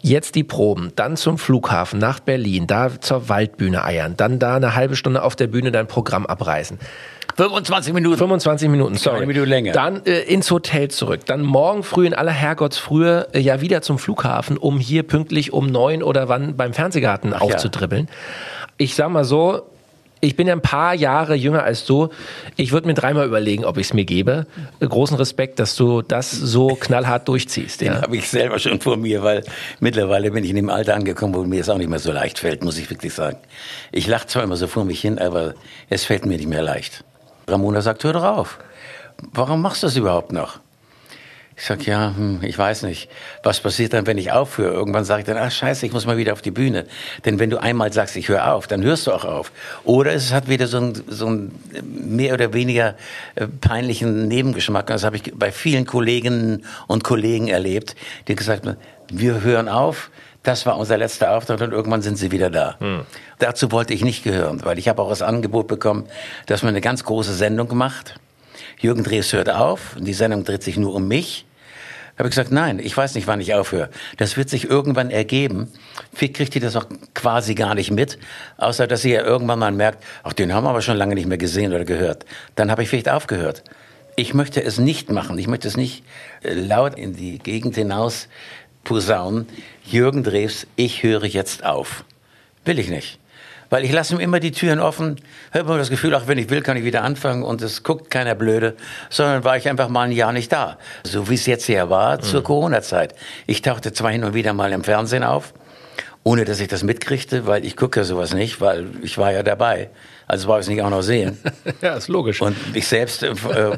jetzt 0.00 0.34
die 0.34 0.44
Proben, 0.44 0.92
dann 0.94 1.16
zum 1.16 1.38
Flughafen 1.38 1.98
nach 1.98 2.20
Berlin, 2.20 2.66
da 2.66 3.00
zur 3.00 3.28
Waldbühne 3.28 3.84
eiern, 3.84 4.16
dann 4.16 4.38
da 4.38 4.56
eine 4.56 4.74
halbe 4.74 4.96
Stunde 4.96 5.22
auf 5.22 5.34
der 5.34 5.48
Bühne 5.48 5.72
dein 5.72 5.88
Programm 5.88 6.26
abreißen. 6.26 6.78
25 7.36 7.92
Minuten. 7.92 8.18
25 8.18 8.68
Minuten, 8.68 8.94
sorry. 8.94 9.16
Eine 9.16 9.26
Minute 9.26 9.46
länger. 9.46 9.72
Dann 9.72 10.04
äh, 10.04 10.20
ins 10.20 10.50
Hotel 10.50 10.88
zurück. 10.88 11.26
Dann 11.26 11.42
morgen 11.42 11.82
früh 11.82 12.06
in 12.06 12.14
aller 12.14 12.30
Herrgottsfrühe 12.30 13.28
äh, 13.32 13.40
ja 13.40 13.60
wieder 13.60 13.82
zum 13.82 13.98
Flughafen, 13.98 14.56
um 14.56 14.78
hier 14.78 15.02
pünktlich 15.02 15.52
um 15.52 15.66
neun 15.66 16.02
oder 16.02 16.28
wann 16.28 16.56
beim 16.56 16.72
Fernsehgarten 16.72 17.34
Ach 17.34 17.40
aufzudribbeln. 17.40 18.06
Ja. 18.06 18.14
Ich 18.76 18.94
sag 18.94 19.10
mal 19.10 19.24
so, 19.24 19.62
ich 20.24 20.36
bin 20.36 20.46
ja 20.46 20.54
ein 20.54 20.62
paar 20.62 20.94
Jahre 20.94 21.34
jünger 21.34 21.62
als 21.62 21.84
du. 21.84 22.08
Ich 22.56 22.72
würde 22.72 22.86
mir 22.86 22.94
dreimal 22.94 23.26
überlegen, 23.26 23.64
ob 23.64 23.76
ich 23.76 23.88
es 23.88 23.92
mir 23.92 24.04
gebe. 24.04 24.46
Großen 24.80 25.16
Respekt, 25.16 25.58
dass 25.58 25.76
du 25.76 26.00
das 26.02 26.30
so 26.30 26.68
knallhart 26.80 27.28
durchziehst. 27.28 27.82
Den 27.82 27.92
ja. 27.92 28.02
habe 28.02 28.16
ich 28.16 28.28
selber 28.28 28.58
schon 28.58 28.80
vor 28.80 28.96
mir, 28.96 29.22
weil 29.22 29.44
mittlerweile 29.80 30.30
bin 30.30 30.42
ich 30.42 30.50
in 30.50 30.56
dem 30.56 30.70
Alter 30.70 30.94
angekommen, 30.94 31.34
wo 31.34 31.44
mir 31.44 31.60
es 31.60 31.68
auch 31.68 31.76
nicht 31.76 31.90
mehr 31.90 31.98
so 31.98 32.10
leicht 32.10 32.38
fällt, 32.38 32.64
muss 32.64 32.78
ich 32.78 32.88
wirklich 32.88 33.12
sagen. 33.12 33.36
Ich 33.92 34.06
lache 34.06 34.26
zwar 34.26 34.42
immer 34.42 34.56
so 34.56 34.66
vor 34.66 34.84
mich 34.84 35.00
hin, 35.00 35.18
aber 35.18 35.54
es 35.90 36.04
fällt 36.04 36.24
mir 36.24 36.38
nicht 36.38 36.48
mehr 36.48 36.62
leicht. 36.62 37.04
Ramona 37.46 37.82
sagt, 37.82 38.02
hör 38.04 38.14
doch 38.14 38.24
auf. 38.24 38.58
Warum 39.32 39.60
machst 39.60 39.82
du 39.82 39.86
das 39.86 39.96
überhaupt 39.96 40.32
noch? 40.32 40.58
Ich 41.56 41.66
sag 41.66 41.86
ja, 41.86 42.12
hm, 42.16 42.40
ich 42.42 42.58
weiß 42.58 42.82
nicht. 42.82 43.08
Was 43.44 43.60
passiert 43.60 43.92
dann, 43.92 44.06
wenn 44.06 44.18
ich 44.18 44.32
aufhöre? 44.32 44.72
Irgendwann 44.72 45.04
sage 45.04 45.20
ich 45.20 45.26
dann, 45.26 45.36
ach 45.36 45.52
scheiße, 45.52 45.86
ich 45.86 45.92
muss 45.92 46.04
mal 46.04 46.16
wieder 46.16 46.32
auf 46.32 46.42
die 46.42 46.50
Bühne. 46.50 46.86
Denn 47.24 47.38
wenn 47.38 47.48
du 47.48 47.58
einmal 47.58 47.92
sagst, 47.92 48.16
ich 48.16 48.28
höre 48.28 48.52
auf, 48.52 48.66
dann 48.66 48.82
hörst 48.82 49.06
du 49.06 49.12
auch 49.12 49.24
auf. 49.24 49.52
Oder 49.84 50.12
es 50.14 50.32
hat 50.32 50.48
wieder 50.48 50.66
so 50.66 50.78
einen, 50.78 51.02
so 51.06 51.26
einen 51.26 51.52
mehr 51.84 52.34
oder 52.34 52.52
weniger 52.52 52.96
äh, 53.36 53.46
peinlichen 53.46 54.26
Nebengeschmack. 54.26 54.88
Das 54.88 55.04
habe 55.04 55.16
ich 55.16 55.32
bei 55.34 55.52
vielen 55.52 55.86
Kolleginnen 55.86 56.64
und 56.88 57.04
Kollegen 57.04 57.46
erlebt, 57.46 57.94
die 58.26 58.34
gesagt 58.34 58.66
haben, 58.66 58.76
wir 59.08 59.42
hören 59.42 59.68
auf, 59.68 60.10
das 60.42 60.66
war 60.66 60.76
unser 60.76 60.98
letzter 60.98 61.36
Auftritt 61.36 61.62
und 61.62 61.72
irgendwann 61.72 62.02
sind 62.02 62.16
sie 62.16 62.32
wieder 62.32 62.50
da. 62.50 62.76
Hm. 62.80 63.02
Dazu 63.38 63.70
wollte 63.70 63.94
ich 63.94 64.02
nicht 64.02 64.24
gehören, 64.24 64.64
weil 64.64 64.78
ich 64.78 64.88
habe 64.88 65.00
auch 65.00 65.08
das 65.08 65.22
Angebot 65.22 65.68
bekommen, 65.68 66.06
dass 66.46 66.62
man 66.62 66.70
eine 66.70 66.80
ganz 66.80 67.04
große 67.04 67.32
Sendung 67.32 67.76
macht 67.76 68.16
Jürgen 68.78 69.04
Drees 69.04 69.32
hört 69.32 69.50
auf 69.50 69.96
und 69.96 70.04
die 70.04 70.14
Sendung 70.14 70.44
dreht 70.44 70.62
sich 70.62 70.76
nur 70.76 70.94
um 70.94 71.08
mich. 71.08 71.46
Habe 72.16 72.28
ich 72.28 72.34
gesagt, 72.34 72.52
nein, 72.52 72.78
ich 72.78 72.96
weiß 72.96 73.16
nicht, 73.16 73.26
wann 73.26 73.40
ich 73.40 73.54
aufhöre. 73.54 73.90
Das 74.18 74.36
wird 74.36 74.48
sich 74.48 74.70
irgendwann 74.70 75.10
ergeben. 75.10 75.72
Vielleicht 76.12 76.34
kriegt 76.34 76.54
ihr 76.54 76.60
das 76.60 76.76
auch 76.76 76.86
quasi 77.12 77.56
gar 77.56 77.74
nicht 77.74 77.90
mit, 77.90 78.18
außer 78.56 78.86
dass 78.86 79.04
ihr 79.04 79.16
ja 79.16 79.22
irgendwann 79.24 79.58
mal 79.58 79.72
merkt, 79.72 80.04
ach, 80.22 80.32
den 80.32 80.54
haben 80.54 80.64
wir 80.64 80.70
aber 80.70 80.82
schon 80.82 80.96
lange 80.96 81.16
nicht 81.16 81.26
mehr 81.26 81.38
gesehen 81.38 81.72
oder 81.72 81.84
gehört. 81.84 82.24
Dann 82.54 82.70
habe 82.70 82.84
ich 82.84 82.88
vielleicht 82.88 83.08
aufgehört. 83.08 83.64
Ich 84.14 84.32
möchte 84.32 84.62
es 84.62 84.78
nicht 84.78 85.10
machen. 85.10 85.38
Ich 85.38 85.48
möchte 85.48 85.66
es 85.66 85.76
nicht 85.76 86.04
äh, 86.44 86.54
laut 86.54 86.96
in 86.96 87.16
die 87.16 87.38
Gegend 87.38 87.74
hinaus 87.74 88.28
posaunen. 88.84 89.48
Jürgen 89.84 90.22
Drews, 90.22 90.68
ich 90.76 91.02
höre 91.02 91.24
jetzt 91.24 91.64
auf. 91.64 92.04
Will 92.64 92.78
ich 92.78 92.90
nicht 92.90 93.18
weil 93.74 93.84
ich 93.84 93.90
lasse 93.90 94.14
ihm 94.14 94.20
immer 94.20 94.38
die 94.38 94.52
Türen 94.52 94.78
offen, 94.78 95.16
habe 95.52 95.64
immer 95.64 95.78
das 95.78 95.90
Gefühl, 95.90 96.14
auch 96.14 96.28
wenn 96.28 96.38
ich 96.38 96.48
will, 96.48 96.62
kann 96.62 96.76
ich 96.76 96.84
wieder 96.84 97.02
anfangen 97.02 97.42
und 97.42 97.60
es 97.60 97.82
guckt 97.82 98.08
keiner 98.08 98.36
blöde, 98.36 98.76
sondern 99.10 99.42
war 99.42 99.56
ich 99.56 99.68
einfach 99.68 99.88
mal 99.88 100.02
ein 100.02 100.12
Jahr 100.12 100.32
nicht 100.32 100.52
da. 100.52 100.78
So 101.02 101.28
wie 101.28 101.34
es 101.34 101.44
jetzt 101.46 101.64
hier 101.64 101.90
war 101.90 102.20
zur 102.20 102.38
mhm. 102.38 102.44
Corona-Zeit. 102.44 103.16
Ich 103.48 103.62
tauchte 103.62 103.92
zwar 103.92 104.12
hin 104.12 104.22
und 104.22 104.32
wieder 104.32 104.52
mal 104.52 104.70
im 104.70 104.84
Fernsehen 104.84 105.24
auf, 105.24 105.54
ohne 106.24 106.46
dass 106.46 106.58
ich 106.58 106.68
das 106.68 106.82
mitkriegte, 106.82 107.46
weil 107.46 107.64
ich 107.64 107.76
gucke 107.76 108.02
sowas 108.04 108.32
nicht, 108.32 108.60
weil 108.60 108.86
ich 109.02 109.18
war 109.18 109.30
ja 109.30 109.42
dabei. 109.42 109.90
Also 110.26 110.46
brauche 110.46 110.60
ich 110.60 110.64
es 110.64 110.70
nicht 110.70 110.80
auch 110.80 110.88
noch 110.88 111.02
sehen. 111.02 111.36
ja, 111.82 111.94
ist 111.94 112.08
logisch. 112.08 112.40
Und 112.40 112.72
mich 112.72 112.86
selbst 112.86 113.22
äh, 113.22 113.28
äh, 113.28 113.76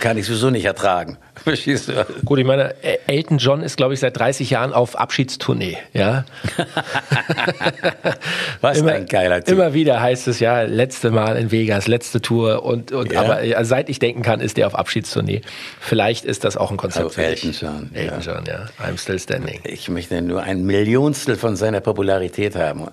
kann 0.00 0.18
ich 0.18 0.26
sowieso 0.26 0.50
nicht 0.50 0.64
ertragen. 0.64 1.18
Verstehst 1.36 1.88
du? 1.88 2.04
Gut, 2.24 2.40
ich 2.40 2.44
meine, 2.44 2.74
Elton 3.06 3.38
John 3.38 3.62
ist, 3.62 3.76
glaube 3.76 3.94
ich, 3.94 4.00
seit 4.00 4.18
30 4.18 4.50
Jahren 4.50 4.72
auf 4.72 4.98
Abschiedstournee. 4.98 5.78
Ja? 5.92 6.24
Was 8.60 8.78
immer, 8.78 8.92
ein 8.92 9.06
geiler 9.06 9.44
Typ. 9.44 9.54
Immer 9.54 9.72
wieder 9.72 10.00
heißt 10.00 10.26
es 10.26 10.40
ja, 10.40 10.62
letzte 10.62 11.12
Mal 11.12 11.36
in 11.36 11.52
Vegas, 11.52 11.86
letzte 11.86 12.20
Tour. 12.20 12.64
Und, 12.64 12.90
und 12.90 13.12
ja. 13.12 13.20
aber 13.20 13.44
ja, 13.44 13.64
seit 13.64 13.88
ich 13.88 14.00
denken 14.00 14.22
kann, 14.22 14.40
ist 14.40 14.56
der 14.56 14.66
auf 14.66 14.74
Abschiedstournee. 14.74 15.42
Vielleicht 15.78 16.24
ist 16.24 16.42
das 16.42 16.56
auch 16.56 16.72
ein 16.72 16.76
Konzept 16.76 17.06
oh, 17.06 17.10
für 17.10 17.24
Elton 17.24 17.52
John. 17.52 17.90
Elton 17.94 18.20
ja. 18.20 18.34
John, 18.34 18.44
ja. 18.46 18.66
I'm 18.84 18.98
still 18.98 19.20
standing. 19.20 19.60
Ich 19.62 19.88
möchte 19.88 20.20
nur 20.22 20.42
ein 20.42 20.64
Millionstel 20.64 21.36
von 21.36 21.54
seiner 21.54 21.83
Popularität 21.84 22.56
haben 22.56 22.88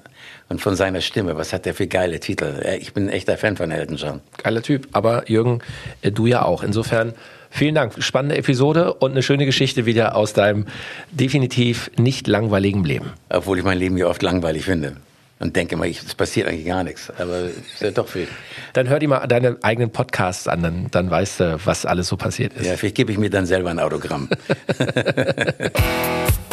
und 0.49 0.61
von 0.61 0.75
seiner 0.75 1.01
Stimme. 1.01 1.35
Was 1.35 1.53
hat 1.53 1.65
der 1.65 1.73
für 1.73 1.87
geile 1.87 2.19
Titel? 2.19 2.63
Ich 2.79 2.93
bin 2.93 3.07
ein 3.07 3.09
echter 3.09 3.37
Fan 3.37 3.57
von 3.57 3.71
Elton 3.71 3.97
John. 3.97 4.21
Geiler 4.43 4.61
Typ. 4.61 4.87
Aber 4.91 5.27
Jürgen, 5.27 5.59
äh, 6.01 6.11
du 6.11 6.27
ja 6.27 6.43
auch. 6.43 6.61
Insofern 6.61 7.13
vielen 7.49 7.73
Dank. 7.73 8.03
Spannende 8.03 8.37
Episode 8.37 8.93
und 8.93 9.11
eine 9.11 9.23
schöne 9.23 9.45
Geschichte 9.45 9.87
wieder 9.87 10.15
aus 10.15 10.33
deinem 10.33 10.67
definitiv 11.09 11.89
nicht 11.97 12.27
langweiligen 12.27 12.83
Leben. 12.83 13.11
Obwohl 13.29 13.57
ich 13.57 13.63
mein 13.63 13.79
Leben 13.79 13.97
ja 13.97 14.05
oft 14.05 14.21
langweilig 14.21 14.65
finde. 14.65 14.97
Und 15.39 15.55
denke 15.55 15.75
mal, 15.75 15.89
es 15.89 16.13
passiert 16.13 16.47
eigentlich 16.47 16.67
gar 16.67 16.83
nichts. 16.83 17.11
Aber 17.17 17.33
es 17.33 17.57
ist 17.57 17.81
ja 17.81 17.89
doch 17.89 18.07
viel. 18.07 18.27
Dann 18.73 18.89
hör 18.89 18.99
dir 18.99 19.09
mal 19.09 19.25
deine 19.25 19.57
eigenen 19.63 19.89
Podcasts 19.89 20.47
an, 20.47 20.61
dann, 20.61 20.87
dann 20.91 21.09
weißt 21.09 21.39
du, 21.39 21.59
was 21.65 21.87
alles 21.87 22.09
so 22.09 22.15
passiert 22.15 22.53
ist. 22.53 22.67
Ja, 22.67 22.77
vielleicht 22.77 22.95
gebe 22.95 23.11
ich 23.11 23.17
mir 23.17 23.31
dann 23.31 23.47
selber 23.47 23.71
ein 23.71 23.79
Autogramm. 23.79 24.29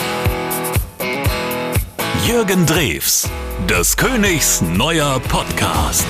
Jürgen 2.26 2.66
Drews, 2.66 3.28
des 3.68 3.96
Königs 3.96 4.60
neuer 4.60 5.20
Podcast. 5.20 6.06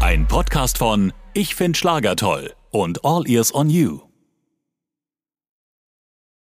Ein 0.00 0.26
Podcast 0.26 0.78
von 0.78 1.12
Ich 1.34 1.54
find 1.54 1.76
Schlager 1.76 2.16
toll 2.16 2.52
und 2.70 3.04
All 3.04 3.28
Ears 3.28 3.54
on 3.54 3.70
You. 3.70 4.11